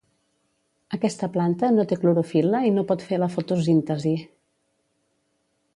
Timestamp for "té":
1.91-1.97